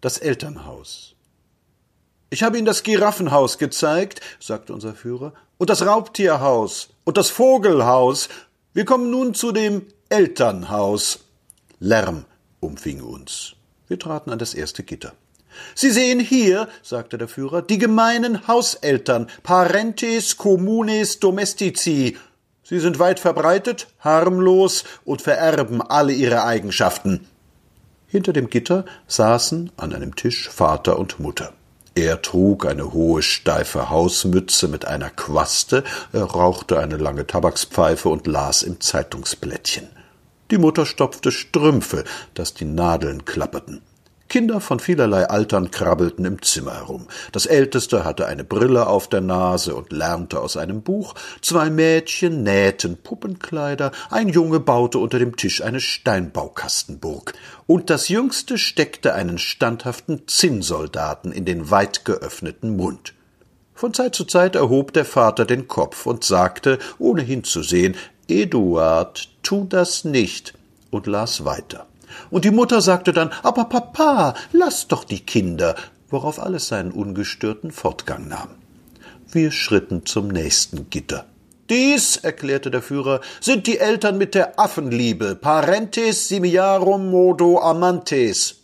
[0.00, 1.14] Das Elternhaus.
[2.30, 8.28] Ich habe Ihnen das Giraffenhaus gezeigt, sagte unser Führer, und das Raubtierhaus und das Vogelhaus.
[8.72, 11.24] Wir kommen nun zu dem Elternhaus.
[11.80, 12.24] Lärm
[12.60, 13.54] umfing uns.
[13.88, 15.12] Wir traten an das erste Gitter.
[15.74, 22.16] Sie sehen hier, sagte der Führer, die gemeinen Hauseltern, parentes communes domestici.
[22.62, 27.26] Sie sind weit verbreitet, harmlos und vererben alle ihre Eigenschaften.
[28.10, 31.52] Hinter dem Gitter saßen an einem Tisch Vater und Mutter.
[31.94, 38.26] Er trug eine hohe, steife Hausmütze mit einer Quaste, er rauchte eine lange Tabakspfeife und
[38.26, 39.88] las im Zeitungsblättchen.
[40.50, 42.02] Die Mutter stopfte Strümpfe,
[42.34, 43.80] dass die Nadeln klapperten.
[44.30, 47.08] Kinder von vielerlei Altern krabbelten im Zimmer herum.
[47.32, 51.14] Das Älteste hatte eine Brille auf der Nase und lernte aus einem Buch.
[51.42, 53.90] Zwei Mädchen nähten Puppenkleider.
[54.08, 57.32] Ein Junge baute unter dem Tisch eine Steinbaukastenburg.
[57.66, 63.14] Und das Jüngste steckte einen standhaften Zinnsoldaten in den weit geöffneten Mund.
[63.74, 67.96] Von Zeit zu Zeit erhob der Vater den Kopf und sagte, ohne hinzusehen,
[68.28, 70.54] Eduard, tu das nicht,
[70.90, 71.89] und las weiter.
[72.30, 75.74] Und die Mutter sagte dann, aber Papa, lass doch die Kinder,
[76.08, 78.50] worauf alles seinen ungestörten Fortgang nahm.
[79.30, 81.26] Wir schritten zum nächsten Gitter.
[81.70, 88.56] Dies, erklärte der Führer, sind die Eltern mit der Affenliebe, parentes simiarum modo amantes.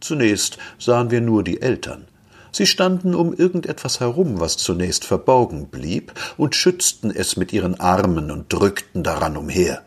[0.00, 2.08] Zunächst sahen wir nur die Eltern.
[2.50, 8.32] Sie standen um irgendetwas herum, was zunächst verborgen blieb, und schützten es mit ihren Armen
[8.32, 9.82] und drückten daran umher.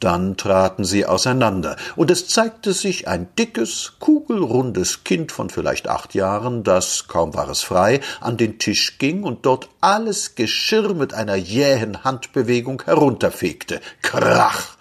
[0.00, 6.14] Dann traten sie auseinander, und es zeigte sich ein dickes, kugelrundes Kind von vielleicht acht
[6.14, 11.12] Jahren, das, kaum war es frei, an den Tisch ging und dort alles Geschirr mit
[11.12, 13.80] einer jähen Handbewegung herunterfegte.
[14.00, 14.79] Krach!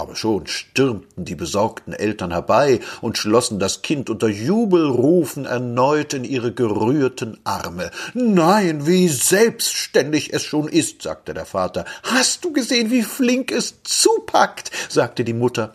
[0.00, 6.22] Aber schon stürmten die besorgten Eltern herbei und schlossen das Kind unter Jubelrufen erneut in
[6.22, 7.90] ihre gerührten Arme.
[8.14, 11.84] Nein, wie selbstständig es schon ist, sagte der Vater.
[12.04, 14.70] Hast du gesehen, wie flink es zupackt?
[14.88, 15.74] sagte die Mutter.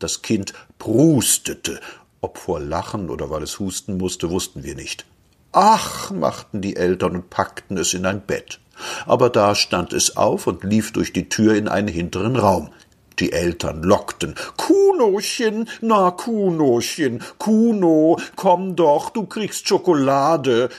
[0.00, 1.78] Das Kind prustete.
[2.20, 5.06] Ob vor Lachen oder weil es husten musste, wussten wir nicht.
[5.52, 8.58] Ach, machten die Eltern und packten es in ein Bett.
[9.06, 12.70] Aber da stand es auf und lief durch die Tür in einen hinteren Raum.
[13.20, 14.34] Die Eltern lockten.
[14.56, 20.70] Kunochen, na Kunochen, Kuno, komm doch, du kriegst Schokolade.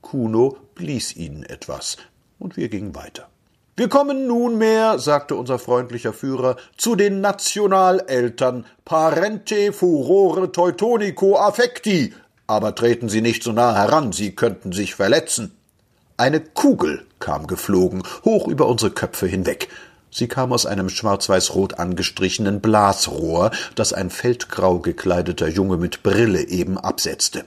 [0.00, 1.96] Kuno blies ihnen etwas,
[2.38, 3.28] und wir gingen weiter.
[3.76, 12.12] Wir kommen nunmehr, sagte unser freundlicher Führer, zu den Nationaleltern, parente furore teutonico affecti.
[12.46, 15.56] Aber treten Sie nicht so nah heran, Sie könnten sich verletzen.
[16.16, 19.68] Eine Kugel kam geflogen, hoch über unsere Köpfe hinweg.
[20.16, 26.78] Sie kam aus einem schwarz-weiß-rot angestrichenen Blasrohr, das ein feldgrau gekleideter Junge mit Brille eben
[26.78, 27.44] absetzte.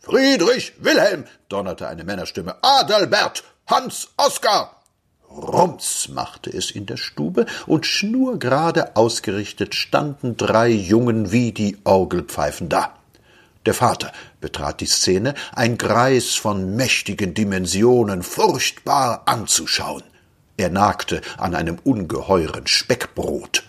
[0.00, 2.56] Friedrich Wilhelm, donnerte eine Männerstimme.
[2.62, 4.82] Adalbert, Hans Oskar.
[5.30, 12.68] Rums machte es in der Stube, und schnurgerade ausgerichtet standen drei Jungen wie die Orgelpfeifen
[12.68, 12.92] da.
[13.66, 14.10] Der Vater
[14.40, 20.02] betrat die Szene, ein Greis von mächtigen Dimensionen, furchtbar anzuschauen.
[20.60, 23.62] Er nagte an einem ungeheuren Speckbrot.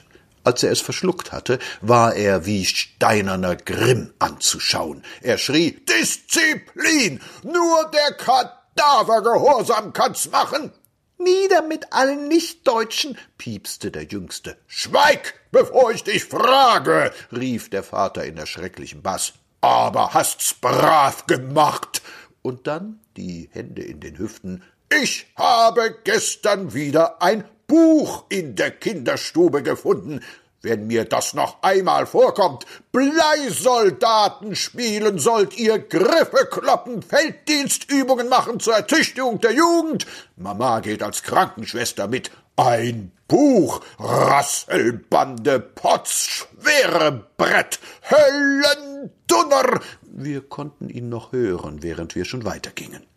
[0.44, 5.02] Als er es verschluckt hatte, war er wie steinerner Grimm anzuschauen.
[5.22, 7.22] Er schrie Disziplin.
[7.44, 10.74] Nur der Kadaver Gehorsam kann's machen.
[11.18, 14.58] Nieder mit allen Nichtdeutschen, piepste der Jüngste.
[14.68, 19.32] Schweig, bevor ich dich frage, rief der Vater in erschrecklichem Bass.
[19.62, 22.02] Aber hast's brav gemacht.
[22.42, 28.72] Und dann, die Hände in den Hüften, ich habe gestern wieder ein Buch in der
[28.72, 30.20] Kinderstube gefunden.
[30.62, 38.76] Wenn mir das noch einmal vorkommt, Bleisoldaten spielen sollt ihr, Griffe kloppen, Felddienstübungen machen zur
[38.76, 40.06] Ertüchtigung der Jugend.
[40.36, 42.30] Mama geht als Krankenschwester mit.
[42.58, 49.80] Ein Buch, Rasselbande, Potz, schwere Brett, Höllendunner.
[50.02, 53.08] Wir konnten ihn noch hören, während wir schon weitergingen.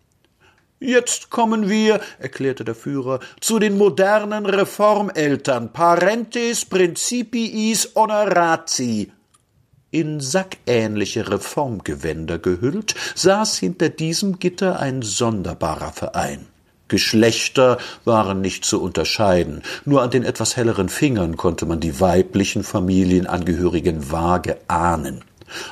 [0.87, 9.11] Jetzt kommen wir, erklärte der Führer, zu den modernen Reformeltern, parentes principiis honorati.
[9.91, 16.49] In sackähnliche Reformgewänder gehüllt, saß hinter diesem Gitter ein sonderbarer Verein.
[16.89, 22.63] Geschlechter waren nicht zu unterscheiden, nur an den etwas helleren Fingern konnte man die weiblichen
[22.63, 25.25] Familienangehörigen vage ahnen.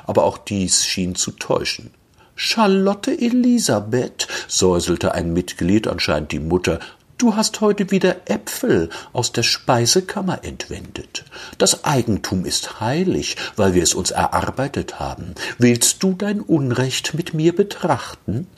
[0.06, 1.90] Aber auch dies schien zu täuschen.
[2.34, 6.80] Charlotte Elisabeth, säuselte ein Mitglied, anscheinend die Mutter,
[7.22, 11.24] Du hast heute wieder Äpfel aus der Speisekammer entwendet.
[11.56, 15.36] Das Eigentum ist heilig, weil wir es uns erarbeitet haben.
[15.56, 18.48] Willst du dein Unrecht mit mir betrachten?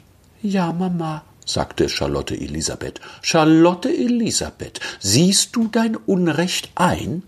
[0.41, 3.03] Ja, Mama, sagte Charlotte Elisabeth.
[3.20, 7.23] Charlotte Elisabeth, siehst du dein Unrecht ein?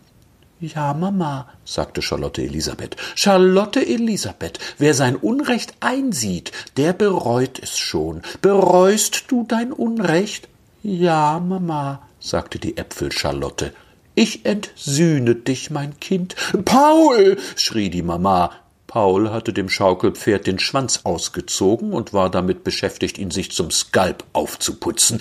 [0.58, 2.96] Ja, Mama, sagte Charlotte Elisabeth.
[3.14, 8.22] Charlotte Elisabeth, wer sein Unrecht einsieht, der bereut es schon.
[8.40, 10.48] Bereust du dein Unrecht?
[10.82, 13.74] Ja, Mama, sagte die Äpfel-Charlotte.
[14.14, 16.36] Ich entsühne dich, mein Kind.
[16.64, 17.36] Paul!
[17.56, 18.50] schrie die Mama.
[18.86, 24.24] Paul hatte dem Schaukelpferd den Schwanz ausgezogen und war damit beschäftigt, ihn sich zum Skalp
[24.32, 25.20] aufzuputzen.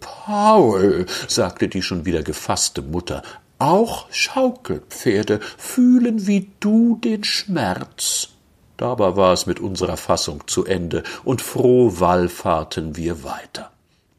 [0.00, 3.22] Paul, sagte die schon wieder gefasste Mutter,
[3.62, 8.28] auch Schaukelpferde fühlen wie du den Schmerz.
[8.76, 13.70] Dabei war es mit unserer Fassung zu Ende, und froh wallfahrten wir weiter.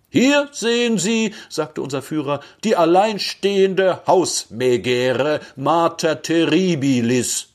[0.09, 7.47] Hier sehen Sie, sagte unser Führer, die alleinstehende Hausmegere Mater Terribilis.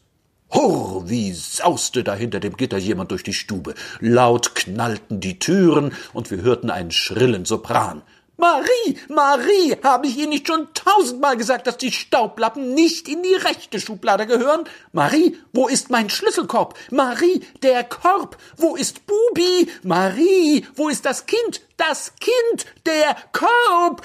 [0.50, 3.74] Hurr, wie sauste da hinter dem Gitter jemand durch die Stube.
[4.00, 8.02] Laut knallten die Türen, und wir hörten einen schrillen Sopran.
[8.40, 13.34] Marie, Marie, habe ich Ihnen nicht schon tausendmal gesagt, dass die Staublappen nicht in die
[13.34, 14.62] rechte Schublade gehören?
[14.92, 16.78] Marie, wo ist mein Schlüsselkorb?
[16.92, 19.68] Marie, der Korb, wo ist Bubi?
[19.82, 21.62] Marie, wo ist das Kind?
[21.78, 24.02] Das Kind, der Korb!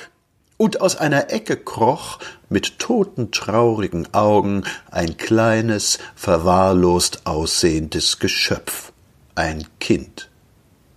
[0.58, 2.18] Und aus einer Ecke kroch
[2.50, 8.94] mit toten, traurigen Augen ein kleines, verwahrlost aussehendes Geschöpf.
[9.36, 10.32] Ein Kind.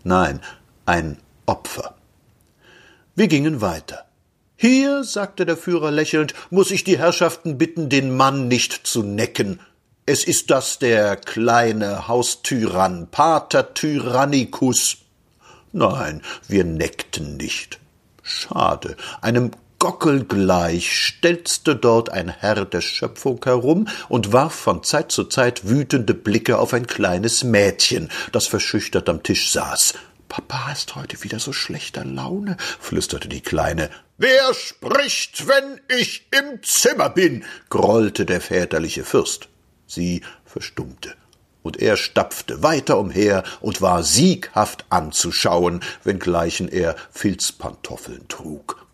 [0.04, 0.40] Nein,
[0.86, 1.95] ein Opfer.
[3.16, 4.04] Wir gingen weiter.
[4.56, 9.58] Hier, sagte der Führer lächelnd, muss ich die Herrschaften bitten, den Mann nicht zu necken.
[10.04, 14.98] Es ist das der kleine Haustyrann, Pater Tyrannicus.
[15.72, 17.80] Nein, wir neckten nicht.
[18.22, 25.10] Schade, einem Gockel gleich stelzte dort ein Herr der Schöpfung herum und warf von Zeit
[25.10, 29.94] zu Zeit wütende Blicke auf ein kleines Mädchen, das verschüchtert am Tisch saß.
[30.28, 33.90] Papa ist heute wieder so schlechter Laune, flüsterte die Kleine.
[34.18, 37.44] Wer spricht, wenn ich im Zimmer bin?
[37.68, 39.48] grollte der väterliche Fürst.
[39.86, 41.14] Sie verstummte,
[41.62, 48.85] und er stapfte weiter umher und war sieghaft anzuschauen, wenngleichen er Filzpantoffeln trug.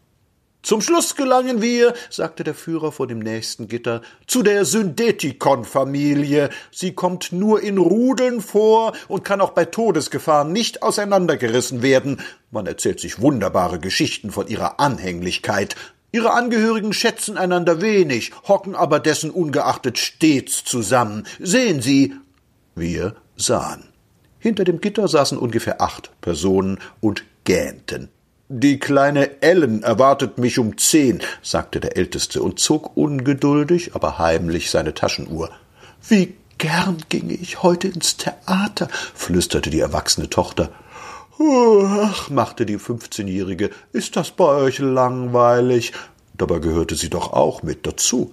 [0.63, 6.51] Zum Schluss gelangen wir, sagte der Führer vor dem nächsten Gitter, zu der Syndetikon-Familie.
[6.71, 12.21] Sie kommt nur in Rudeln vor und kann auch bei Todesgefahr nicht auseinandergerissen werden.
[12.53, 15.75] Man erzählt sich wunderbare Geschichten von ihrer Anhänglichkeit.
[16.13, 21.27] Ihre Angehörigen schätzen einander wenig, hocken aber dessen ungeachtet stets zusammen.
[21.41, 22.15] Sehen Sie.
[22.77, 23.89] Wir sahen.
[24.39, 28.11] Hinter dem Gitter saßen ungefähr acht Personen und gähnten.
[28.55, 34.71] Die kleine Ellen erwartet mich um zehn, sagte der Älteste und zog ungeduldig, aber heimlich
[34.71, 35.49] seine Taschenuhr.
[36.07, 40.69] Wie gern ginge ich heute ins Theater, flüsterte die erwachsene Tochter.
[41.41, 45.95] Ach, machte die fünfzehnjährige, ist das bei euch langweilig?
[46.37, 48.33] Dabei gehörte sie doch auch mit dazu.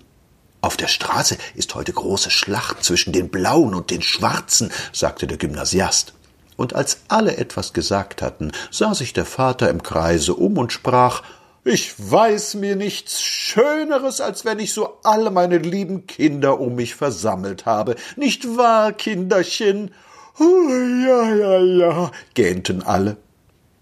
[0.59, 5.37] Auf der Straße ist heute große Schlacht zwischen den Blauen und den Schwarzen, sagte der
[5.37, 6.13] Gymnasiast
[6.59, 11.23] und als alle etwas gesagt hatten, sah sich der Vater im Kreise um und sprach
[11.63, 16.95] Ich weiß mir nichts Schöneres, als wenn ich so alle meine lieben Kinder um mich
[16.95, 17.95] versammelt habe.
[18.17, 19.91] Nicht wahr, Kinderchen?
[20.39, 23.15] Ja, ja, ja, gähnten alle.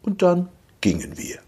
[0.03, 0.49] Und dann
[0.81, 1.39] gingen wir.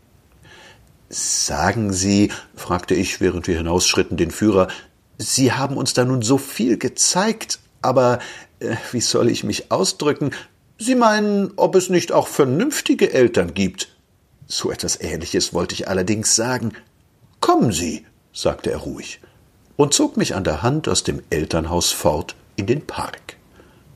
[1.09, 4.67] Sagen Sie, fragte ich, während wir hinausschritten, den Führer,
[5.19, 8.19] Sie haben uns da nun so viel gezeigt, aber
[8.59, 10.31] äh, wie soll ich mich ausdrücken?
[10.79, 13.89] Sie meinen, ob es nicht auch vernünftige Eltern gibt?
[14.47, 16.71] So etwas Ähnliches wollte ich allerdings sagen.
[17.41, 19.19] Kommen Sie, sagte er ruhig
[19.75, 23.35] und zog mich an der Hand aus dem Elternhaus fort in den Park.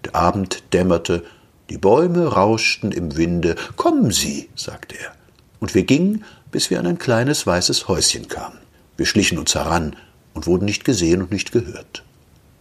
[0.05, 1.23] Der Abend dämmerte,
[1.69, 3.55] die Bäume rauschten im Winde.
[3.77, 5.13] Kommen Sie, sagte er.
[5.59, 8.59] Und wir gingen, bis wir an ein kleines weißes Häuschen kamen.
[8.97, 9.95] Wir schlichen uns heran
[10.33, 12.03] und wurden nicht gesehen und nicht gehört.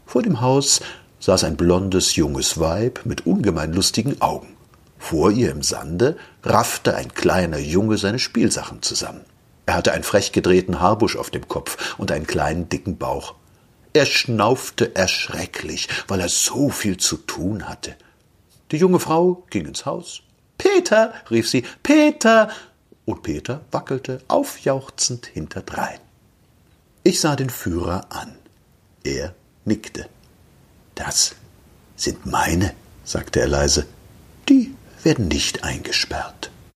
[0.06, 0.80] Vor dem Haus
[1.22, 4.56] saß ein blondes junges Weib mit ungemein lustigen Augen.
[4.98, 9.24] Vor ihr im Sande raffte ein kleiner Junge seine Spielsachen zusammen.
[9.64, 13.34] Er hatte einen frech gedrehten Haarbusch auf dem Kopf und einen kleinen dicken Bauch.
[13.92, 17.94] Er schnaufte erschrecklich, weil er so viel zu tun hatte.
[18.72, 20.22] Die junge Frau ging ins Haus.
[20.58, 22.50] Peter, rief sie, Peter!
[23.04, 25.98] Und Peter wackelte aufjauchzend hinterdrein.
[27.04, 28.34] Ich sah den Führer an.
[29.04, 30.08] Er nickte.
[31.04, 31.34] Das
[31.96, 33.86] sind meine, sagte er leise.
[34.48, 36.52] Die werden nicht eingesperrt.